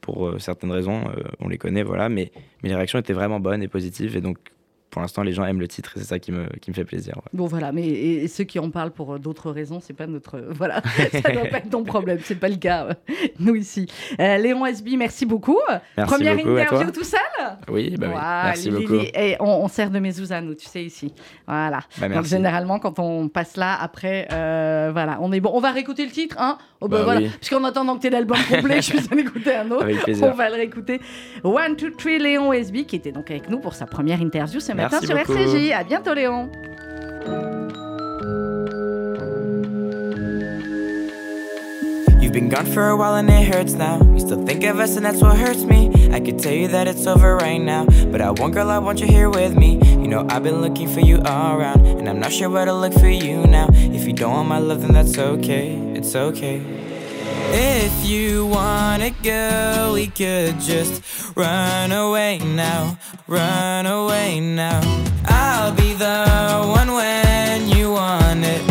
[0.00, 1.04] pour certaines raisons.
[1.40, 2.08] on les connaît, voilà.
[2.08, 4.16] Mais, mais les réactions étaient vraiment bonnes et positives.
[4.16, 4.38] Et donc,
[4.96, 6.86] pour l'instant, les gens aiment le titre et c'est ça qui me, qui me fait
[6.86, 7.12] plaisir.
[7.16, 7.22] ouais.
[7.34, 10.06] Bon voilà, mais et, et ceux qui en parlent pour euh, d'autres raisons, c'est pas
[10.06, 10.80] notre euh, voilà,
[11.12, 12.94] ça doit pas être ton problème, c'est pas le cas euh,
[13.38, 13.86] nous ici.
[14.18, 15.58] Euh, Léon SB, merci beaucoup.
[15.98, 17.20] Merci Première beaucoup interview tout seul.
[17.68, 18.14] Oui, bah oui.
[18.16, 19.02] Merci Lili, beaucoup.
[19.14, 21.12] Et on, on sert de mezouza nous, tu sais ici.
[21.46, 21.80] Voilà.
[22.00, 25.50] Bah, Donc généralement quand on passe là après, euh, voilà, on est bon.
[25.52, 27.20] On va réécouter le titre, hein oh, bah, Bah voilà.
[27.20, 27.30] oui.
[27.38, 29.82] Puisqu'en attendant que tu l'album complet, je vais en écouter un autre.
[30.06, 31.02] Avec On va le réécouter.
[31.44, 34.72] One, two, three, Léon SB qui était donc avec nous pour sa première interview ce
[34.72, 35.32] matin Merci sur beaucoup.
[35.32, 35.72] RCJ.
[35.72, 36.48] À bientôt Léon.
[42.20, 44.00] You've been gone for a while and it hurts now.
[44.02, 45.90] You still think of us and that's what hurts me.
[46.12, 47.86] I could tell you that it's over right now.
[48.10, 49.78] But I won't, girl, I want you here with me.
[49.84, 51.86] You know, I've been looking for you all around.
[51.86, 53.68] And I'm not sure where to look for you now.
[53.70, 55.76] If you don't want my love, then that's okay.
[55.94, 56.60] It's okay.
[57.48, 61.02] If you wanna go, we could just
[61.36, 64.80] run away now, run away now.
[65.26, 68.62] I'll be the one when you want it.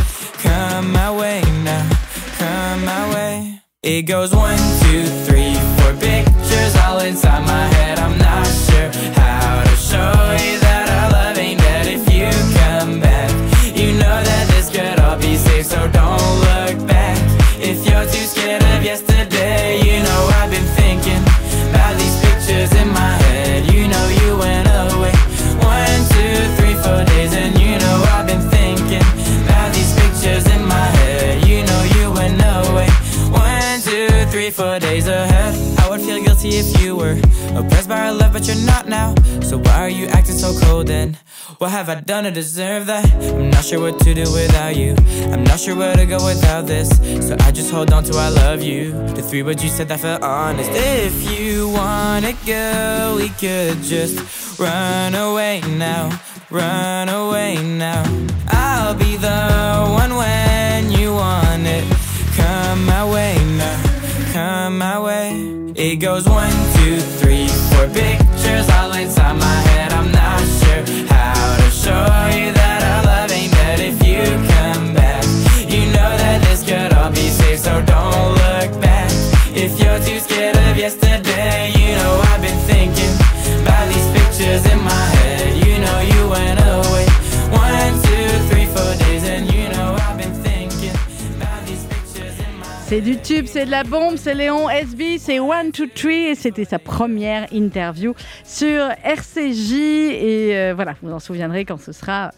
[0.44, 1.90] Come my way now,
[2.38, 3.62] come my way.
[3.84, 8.00] It goes one, two, three, four pictures all inside my head.
[8.00, 10.12] I'm not sure how to show
[10.46, 13.30] you that our love ain't dead if you come back.
[13.78, 16.45] You know that this could all be safe, so don't
[37.56, 39.16] oppressed by our love, but you're not now.
[39.42, 41.18] So why are you acting so cold then?
[41.58, 43.06] What have I done to deserve that?
[43.34, 44.96] I'm not sure what to do without you.
[45.32, 46.90] I'm not sure where to go without this.
[47.28, 48.92] So I just hold on to I love you.
[49.14, 50.70] The three words you said that felt honest.
[50.74, 56.20] If you wanna go, we could just run away now.
[56.50, 58.04] Run away now.
[58.50, 61.86] I'll be the one when you want it.
[62.36, 63.45] Come my way.
[64.36, 65.32] Come my way.
[65.78, 69.94] It goes one, two, three, four pictures all inside my head.
[69.94, 72.04] I'm not sure how to show
[72.36, 74.20] you that our love ain't dead if you
[74.52, 75.24] come back.
[75.72, 79.10] You know that this could all be safe, so don't look back.
[79.56, 83.16] If you're too scared of yesterday, you know I've been thinking
[83.64, 85.05] about these pictures in my
[92.88, 96.36] C'est du tube, c'est de la bombe, c'est Léon SB, c'est One, Two, Three et
[96.36, 102.30] c'était sa première interview sur RCJ et euh, voilà, vous en souviendrez quand ce sera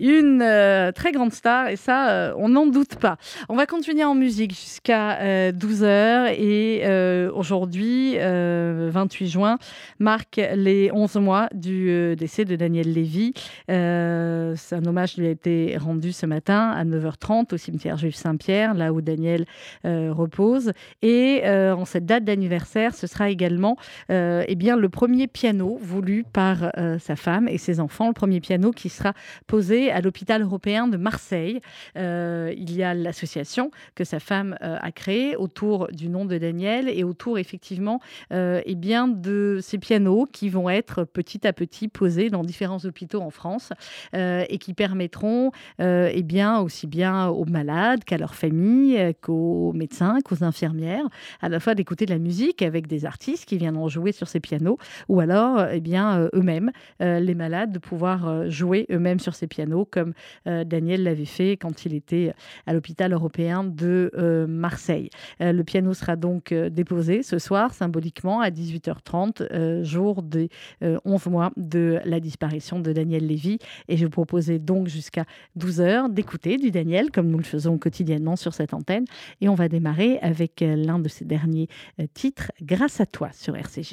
[0.00, 3.16] une euh, très grande star et ça, euh, on n'en doute pas.
[3.48, 9.58] On va continuer en musique jusqu'à 12h et euh, aujourd'hui, euh, 28 juin,
[9.98, 13.32] marque les 11 mois du euh, décès de Daniel Lévy.
[13.70, 18.14] Euh, c'est un hommage lui a été rendu ce matin à 9h30 au cimetière juif
[18.14, 19.44] Saint-Pierre, là où Daniel
[19.84, 20.72] euh, repose.
[21.02, 23.76] Et euh, en cette date d'anniversaire, ce sera également
[24.10, 28.14] euh, eh bien, le premier piano voulu par euh, sa femme et ses enfants, le
[28.14, 29.12] premier piano qui sera
[29.46, 31.60] posé à l'hôpital européen de Marseille.
[31.96, 36.38] Euh, il y a l'association que sa femme euh, a créée autour du nom de
[36.38, 38.00] Daniel et autour effectivement
[38.32, 42.84] euh, eh bien, de ces pianos qui vont être petit à petit posés dans différents
[42.84, 43.72] hôpitaux en France
[44.12, 50.44] et qui permettront eh bien, aussi bien aux malades qu'à leurs familles, qu'aux médecins, qu'aux
[50.44, 51.04] infirmières,
[51.40, 54.40] à la fois d'écouter de la musique avec des artistes qui viendront jouer sur ces
[54.40, 59.79] pianos, ou alors eh bien, eux-mêmes, les malades, de pouvoir jouer eux-mêmes sur ces pianos,
[59.84, 60.12] comme
[60.46, 62.32] euh, Daniel l'avait fait quand il était
[62.66, 65.10] à l'hôpital européen de euh, Marseille.
[65.40, 70.48] Euh, le piano sera donc euh, déposé ce soir, symboliquement, à 18h30, euh, jour des
[70.82, 73.58] euh, 11 mois de la disparition de Daniel Lévy.
[73.88, 75.24] Et je vous proposais donc jusqu'à
[75.58, 79.04] 12h d'écouter du Daniel, comme nous le faisons quotidiennement sur cette antenne.
[79.40, 81.68] Et on va démarrer avec euh, l'un de ses derniers
[82.00, 83.92] euh, titres, Grâce à toi, sur RCJ.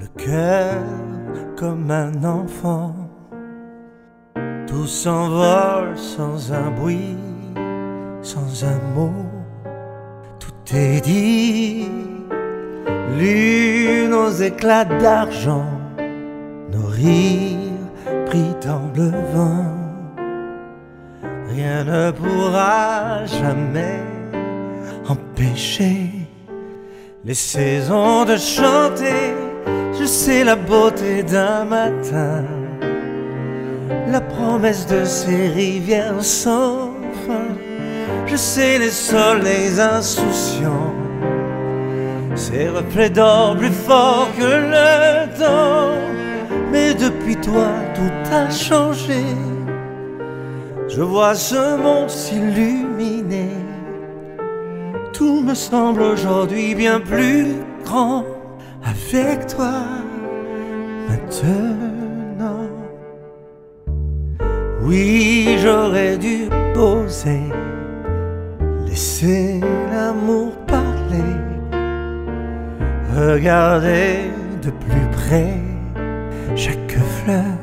[0.00, 0.82] Le cœur
[1.56, 2.94] comme un enfant.
[4.66, 7.16] Tout s'envole sans un bruit,
[8.22, 9.24] sans un mot,
[10.40, 11.88] tout est dit.
[13.18, 15.70] Lune aux éclats d'argent,
[16.72, 17.88] nos rires
[18.26, 19.74] pris dans le vent.
[21.50, 24.02] Rien ne pourra jamais
[25.08, 26.17] empêcher
[27.24, 29.34] les saisons de chanter.
[29.98, 32.44] Je sais la beauté d'un matin,
[34.10, 36.92] la promesse de ces rivières sans
[37.26, 37.48] fin.
[38.26, 40.94] Je sais les soleils insouciants,
[42.34, 45.98] ces reflets d'or plus forts que le temps.
[46.70, 49.24] Mais depuis toi, tout a changé.
[50.88, 53.47] Je vois ce monde s'illuminer.
[55.18, 58.24] Tout me semble aujourd'hui bien plus grand
[58.84, 59.72] avec toi
[61.08, 62.68] maintenant.
[64.80, 67.42] Oui, j'aurais dû poser,
[68.86, 71.34] laisser l'amour parler,
[73.12, 74.30] regarder
[74.62, 75.52] de plus près
[76.54, 77.58] chaque fleur,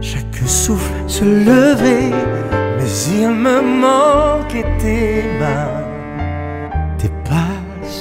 [0.00, 2.10] chaque souffle se lever.
[2.76, 5.79] Mais il me manquait tes mains,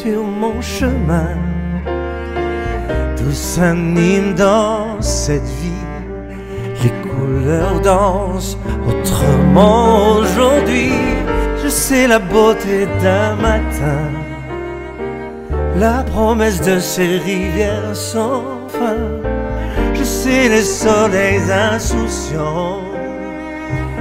[0.03, 1.35] sur mon chemin.
[3.17, 5.85] Tout s'anime dans cette vie,
[6.83, 8.57] les couleurs dansent
[8.88, 10.93] autrement aujourd'hui.
[11.62, 14.03] Je sais la beauté d'un matin,
[15.75, 18.43] la promesse de ces rivières sans
[18.77, 19.01] fin.
[19.95, 22.83] Je sais les soleils insouciants,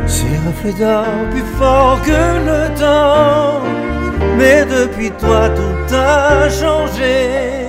[0.06, 3.87] ces reflets d'or plus forts que le temps.
[4.36, 7.66] Mais depuis toi tout a changé.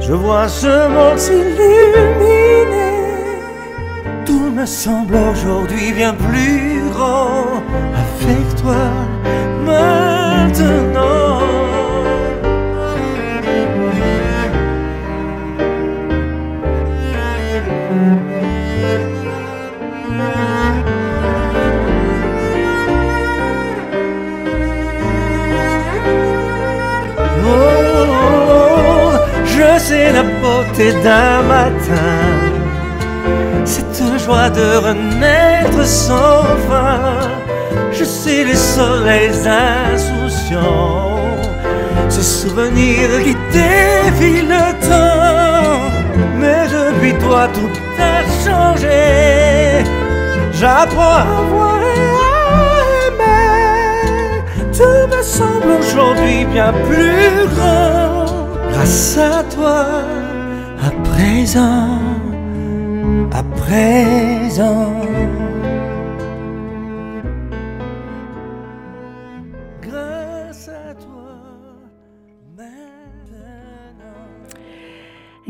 [0.00, 2.72] Je vois ce monde s'illuminer.
[4.24, 7.62] Tout me semble aujourd'hui bien plus grand
[8.02, 8.84] avec toi
[9.64, 11.31] maintenant.
[30.72, 32.18] Beauté d'un matin,
[33.64, 37.28] cette joie de renaître sans fin.
[37.92, 41.20] Je sais les soleils insouciants,
[42.08, 45.90] ces souvenirs qui défient le temps.
[46.38, 49.84] Mais depuis toi tout a changé.
[50.52, 52.36] J'apprends à voir et à
[53.08, 54.42] aimer.
[54.76, 58.26] Tout me semble aujourd'hui bien plus grand.
[58.72, 59.84] Grâce à toi,
[61.12, 61.98] présent,
[63.32, 65.41] à présent.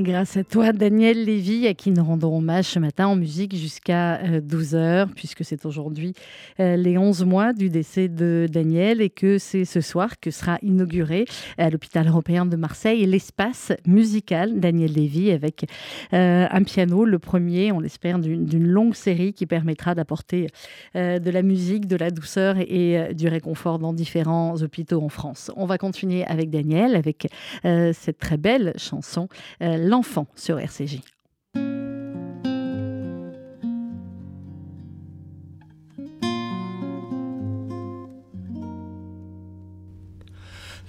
[0.02, 4.20] Grâce à toi, Daniel Lévy, à qui nous rendons hommage ce matin en musique jusqu'à
[4.40, 6.14] 12h, puisque c'est aujourd'hui
[6.58, 10.58] euh, les 11 mois du décès de Daniel et que c'est ce soir que sera
[10.60, 11.24] inauguré
[11.56, 15.66] à l'hôpital européen de Marseille l'espace musical Daniel Lévy avec
[16.12, 20.48] euh, un piano, le premier, on l'espère, d'une longue série qui permettra d'apporter
[20.96, 25.08] euh, de la musique, de la douceur et, euh, du réconfort dans différents hôpitaux en
[25.08, 25.52] France.
[25.54, 27.28] On va continuer avec Daniel, avec
[27.64, 29.28] euh, cette très belle chanson
[29.62, 31.00] euh, L'enfant sur RCJ.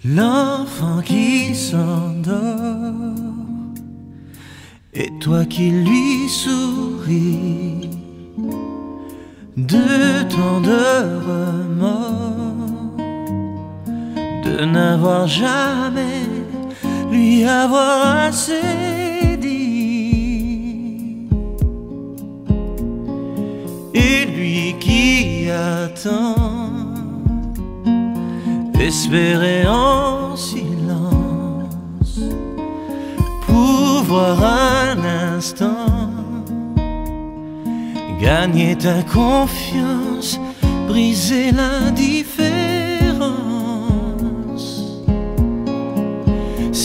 [0.05, 2.45] L'enfant qui s'endort
[4.93, 7.89] et toi qui lui souris
[9.57, 12.95] de tant de remords
[14.45, 16.42] de n'avoir jamais
[17.45, 18.83] avoir assez
[23.93, 26.35] et lui qui attend
[28.79, 32.19] espérer en silence
[33.47, 34.97] pouvoir un
[35.35, 35.93] instant
[38.23, 40.39] gagner ta confiance,
[40.87, 42.32] briser l'indifférence.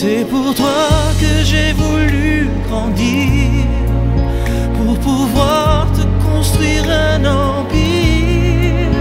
[0.01, 3.67] C'est pour toi que j'ai voulu grandir,
[4.77, 8.93] pour pouvoir te construire un empire.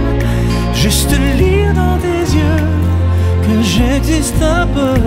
[0.74, 2.66] Juste lire dans tes yeux
[3.44, 5.00] que j'existe un peu,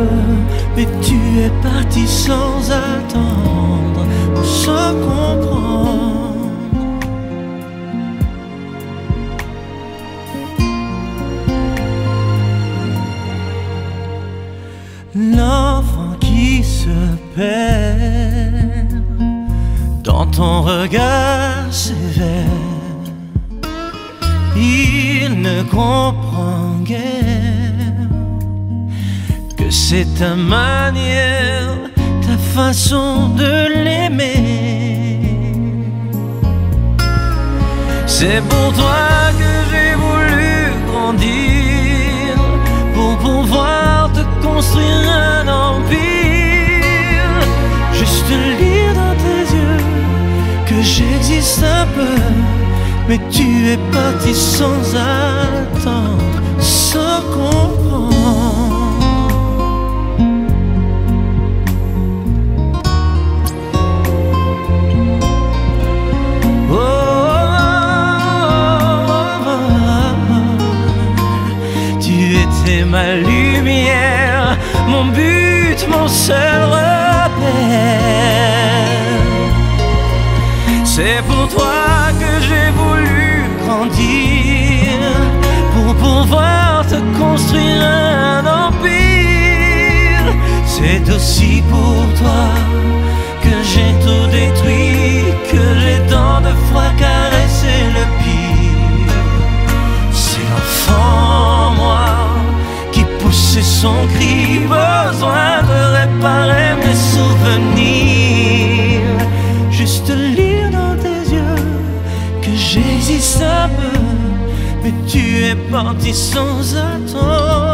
[0.76, 4.06] mais tu es parti sans attendre,
[4.44, 6.09] sans comprendre.
[20.02, 23.06] Dans ton regard sévère,
[24.56, 28.08] il ne comprend guère
[29.56, 31.76] que c'est ta manière,
[32.22, 35.20] ta façon de l'aimer.
[38.06, 40.52] C'est pour toi que j'ai voulu
[40.90, 42.36] grandir,
[42.94, 45.39] pour pouvoir te construire un.
[48.30, 49.80] Juste lire dans tes yeux
[50.66, 52.16] que j'existe un peu,
[53.08, 56.40] mais tu es parti sans attendre,
[91.14, 92.46] Aussi pour toi
[93.42, 99.14] que j'ai tout détruit, que j'ai tant de fois caressé le pire.
[100.12, 102.06] C'est l'enfant, moi,
[102.92, 108.48] qui poussait son cri, besoin de réparer mes souvenirs.
[109.70, 111.66] Juste lire dans tes yeux
[112.40, 113.98] que j'existe un peu,
[114.84, 117.69] mais tu es parti sans attendre.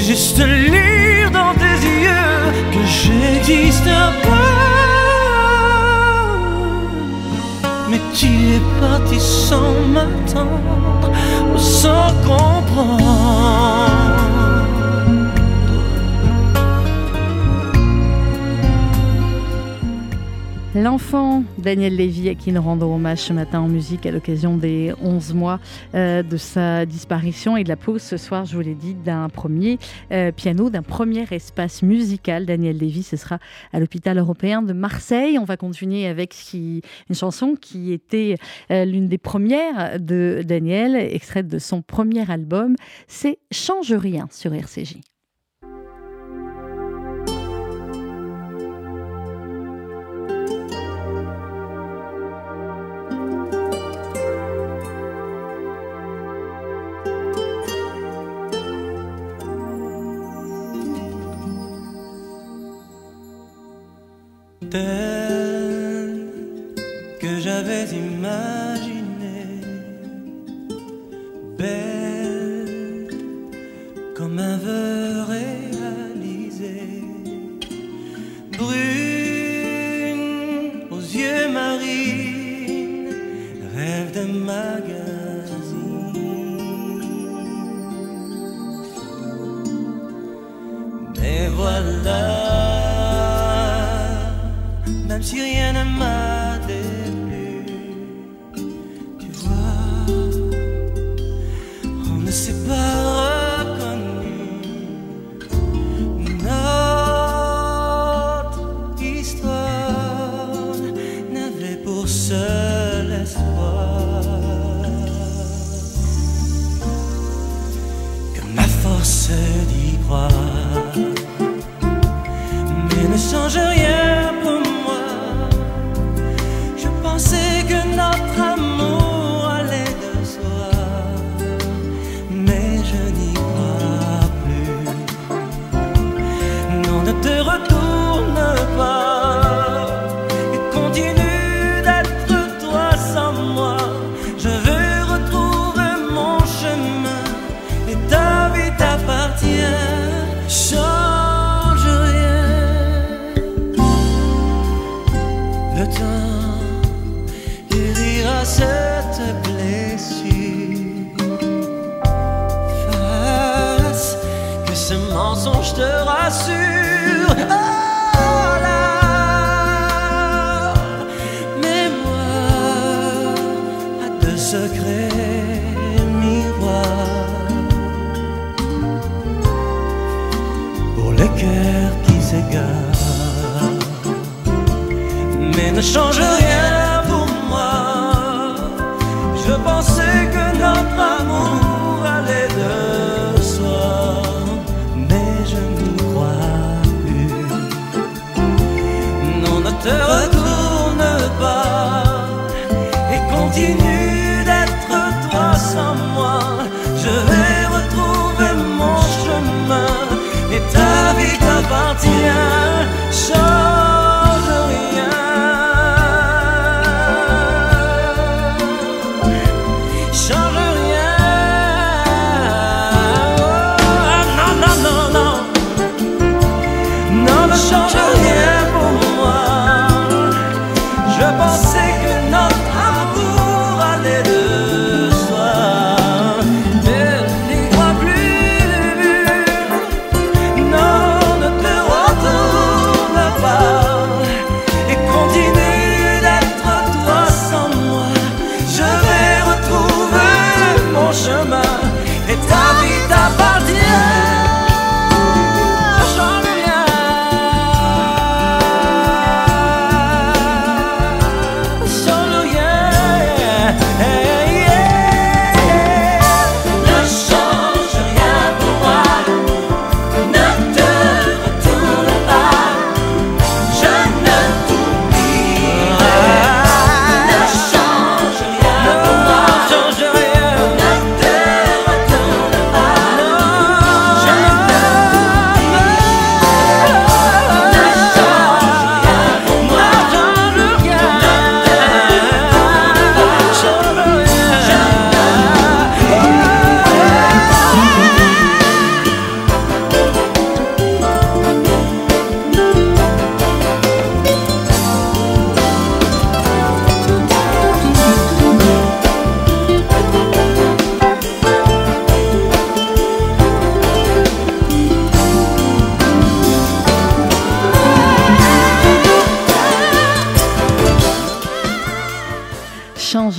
[0.00, 3.84] Juste lire dans tes yeux que j'existe
[4.22, 4.30] peu.
[7.90, 11.10] Mais tu es parti sans m'attendre,
[11.56, 12.98] sans comprendre.
[20.82, 24.92] L'enfant Daniel Lévy, à qui nous rendons hommage ce matin en musique à l'occasion des
[25.02, 25.58] 11 mois
[25.96, 29.28] euh, de sa disparition et de la pause ce soir, je vous l'ai dit, d'un
[29.28, 29.78] premier
[30.12, 32.46] euh, piano, d'un premier espace musical.
[32.46, 33.40] Daniel Lévy, ce sera
[33.72, 35.36] à l'hôpital européen de Marseille.
[35.40, 36.80] On va continuer avec une
[37.12, 38.36] chanson qui était
[38.70, 42.76] euh, l'une des premières de Daniel, extraite de son premier album.
[43.08, 44.98] C'est Change rien sur RCJ.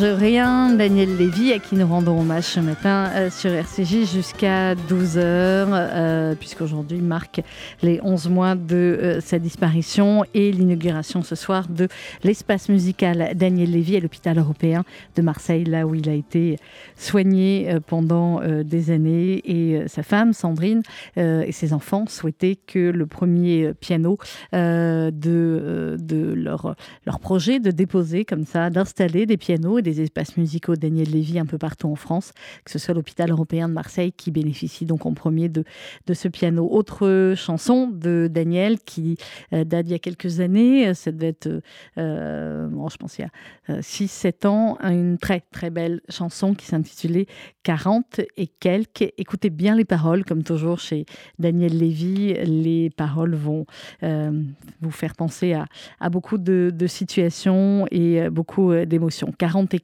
[0.05, 0.73] Rien.
[0.73, 6.35] Daniel Lévy, à qui nous rendons hommage ce matin euh, sur RCJ jusqu'à 12h, euh,
[6.35, 7.41] puisqu'aujourd'hui marque
[7.81, 11.87] les 11 mois de euh, sa disparition et l'inauguration ce soir de
[12.23, 14.83] l'espace musical Daniel Lévy à l'hôpital européen
[15.15, 16.57] de Marseille, là où il a été
[16.95, 19.41] soigné euh, pendant des années.
[19.45, 20.81] Et sa femme, Sandrine,
[21.17, 24.17] et ses enfants souhaitaient que le premier piano
[24.53, 26.75] de, de leur,
[27.05, 31.39] leur projet de déposer comme ça, d'installer des pianos et des espaces musicaux Daniel Lévy
[31.39, 32.33] un peu partout en France,
[32.65, 35.63] que ce soit l'hôpital européen de Marseille qui bénéficie donc en premier de,
[36.07, 36.67] de ce piano.
[36.71, 39.17] Autre chanson de Daniel qui
[39.53, 41.61] euh, date d'il y a quelques années, euh, ça devait être,
[41.97, 46.65] euh, bon, je pense il y a 6-7 ans, une très très belle chanson qui
[46.65, 47.27] s'intitulait
[47.63, 49.13] 40 et quelques.
[49.17, 51.05] Écoutez bien les paroles, comme toujours chez
[51.37, 53.65] Daniel Lévy, les paroles vont
[54.01, 55.65] vous faire penser à,
[55.99, 59.31] à beaucoup de, situations et beaucoup d'émotions.
[59.37, 59.78] 40 et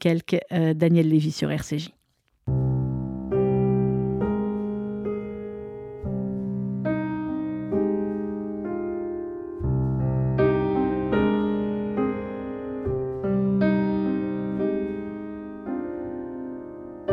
[0.52, 1.90] euh, Daniel Lévy sur RCJ.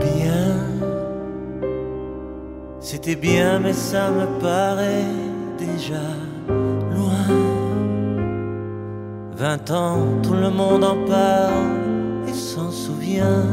[0.00, 0.56] Bien,
[2.80, 5.04] c'était bien, mais ça me paraît
[5.58, 6.02] déjà
[6.94, 7.62] loin.
[9.36, 11.81] Vingt ans, tout le monde en parle
[12.72, 13.46] souvient.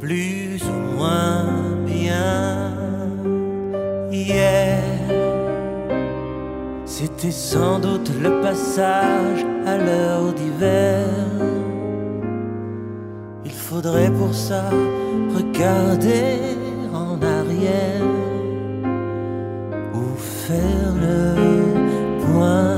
[0.00, 1.44] Plus ou moins
[1.84, 2.72] bien.
[4.12, 4.78] Hier,
[6.84, 11.04] c'était sans doute le passage à l'heure d'hiver.
[13.44, 14.70] Il faudrait pour ça
[15.34, 16.38] regarder
[16.94, 18.02] en arrière
[19.94, 21.34] ou faire le
[22.24, 22.77] point.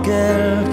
[0.00, 0.71] Quarante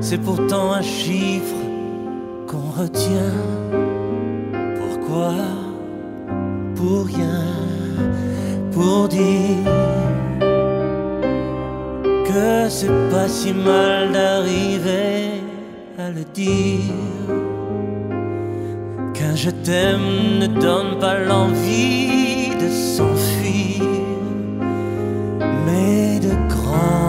[0.00, 1.56] c'est pourtant un chiffre
[2.46, 3.36] qu'on retient.
[4.78, 5.34] Pourquoi?
[6.76, 7.42] Pour rien,
[8.70, 9.64] pour dire
[12.24, 15.42] que c'est pas si mal d'arriver
[15.98, 16.94] à le dire.
[19.14, 23.82] Qu'un je t'aime ne donne pas l'envie de s'enfuir,
[25.66, 27.07] mais de grands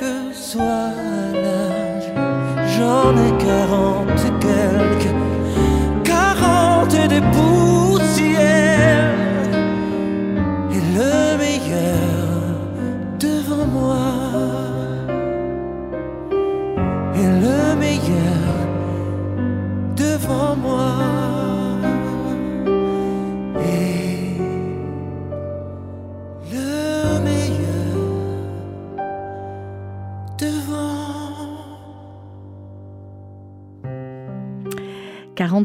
[0.00, 0.94] que soit
[1.44, 2.10] l'âge,
[2.74, 5.14] j'en ai quarante et quelques,
[6.04, 7.59] quarante et des poussières.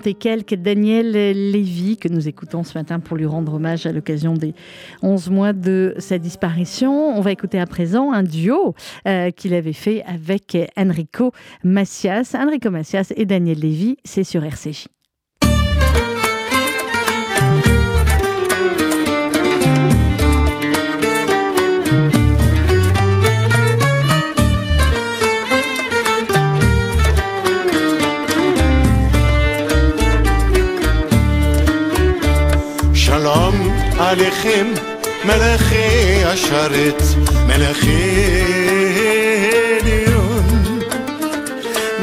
[0.08, 4.34] Et quelques, Daniel Lévy, que nous écoutons ce matin pour lui rendre hommage à l'occasion
[4.34, 4.54] des
[5.02, 7.18] 11 mois de sa disparition.
[7.18, 8.76] On va écouter à présent un duo
[9.08, 11.32] euh, qu'il avait fait avec Enrico
[11.64, 12.36] Macias.
[12.36, 14.95] Enrico Macias et Daniel Lévy, c'est sur RCJ.
[34.00, 34.74] עליכם
[35.26, 37.02] מלאכי השרת
[37.48, 38.42] מלאכי
[39.82, 40.80] עליון.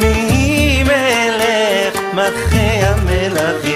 [0.01, 3.72] מי מלך מלכי המלכים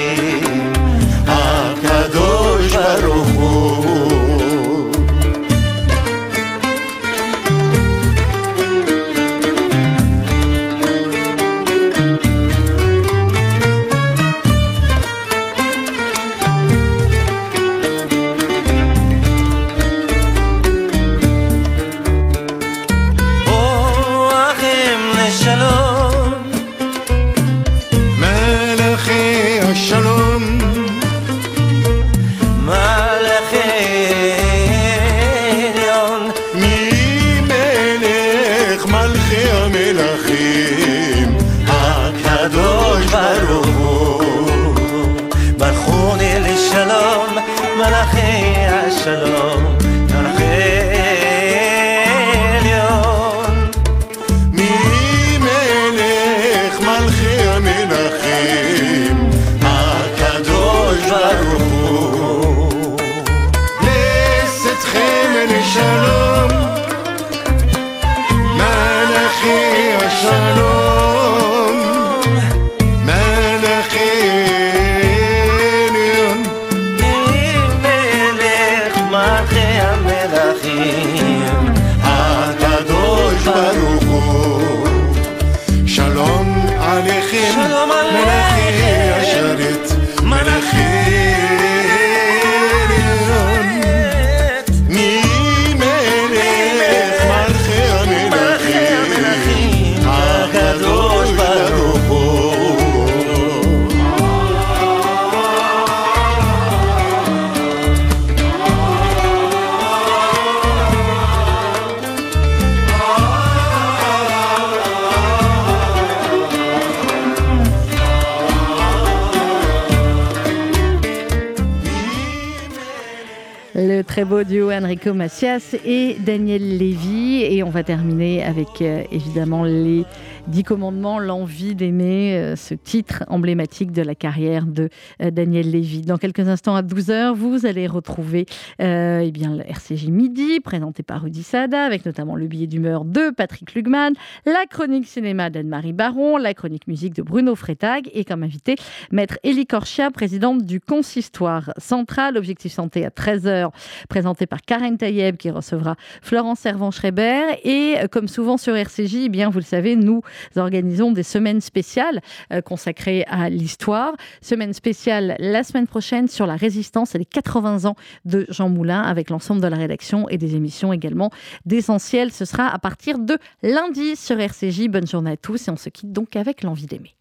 [124.29, 127.43] Enrico Macias et Daniel Lévy.
[127.43, 130.05] Et on va terminer avec euh, évidemment les
[130.49, 134.91] Dix commandements, l'envie d'aimer, euh, ce titre emblématique de la carrière de
[135.21, 136.03] euh, Daniel Lévy.
[136.03, 138.47] Dans quelques instants à 12h, vous allez retrouver
[138.81, 143.05] euh, eh bien, le RCJ Midi, présenté par Rudy Sada, avec notamment le billet d'humeur
[143.05, 144.13] de Patrick Lugman,
[144.45, 148.77] la chronique cinéma d'Anne-Marie Baron, la chronique musique de Bruno Freitag et comme invité,
[149.11, 153.71] Maître Elie Korchia, présidente du Consistoire central, Objectif Santé à 13h,
[154.09, 157.59] présenté par Karen Tayeb qui recevra Florence Servan-Schreiber.
[157.65, 160.23] Et euh, comme souvent sur RCJ, eh bien, vous le savez, nous
[160.57, 162.21] organisons des semaines spéciales
[162.53, 164.15] euh, consacrées à l'histoire.
[164.41, 169.03] Semaine spéciale la semaine prochaine sur la résistance et les 80 ans de Jean Moulin
[169.03, 171.31] avec l'ensemble de la rédaction et des émissions également
[171.65, 172.33] d'essentiel.
[172.33, 174.89] Ce sera à partir de lundi sur RCJ.
[174.89, 177.16] Bonne journée à tous et on se quitte donc avec l'envie d'aimer.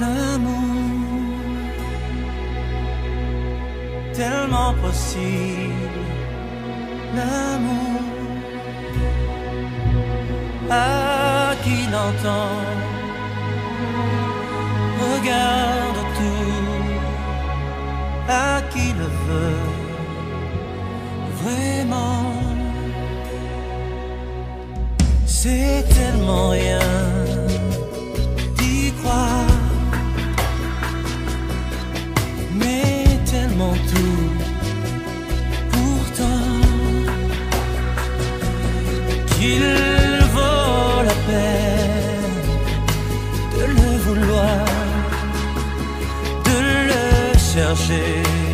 [0.00, 1.36] L'amour,
[4.12, 6.04] tellement possible,
[7.14, 8.02] l'amour.
[10.68, 12.58] À qui l'entend,
[15.00, 16.86] regarde tout,
[18.28, 19.64] à qui le veut,
[21.40, 22.32] vraiment.
[25.24, 27.35] C'est tellement rien
[35.72, 36.60] pourtant
[39.34, 39.66] qu'il
[40.34, 42.36] vaut la peine
[43.56, 44.64] de le vouloir,
[46.44, 46.58] de
[46.90, 48.45] le chercher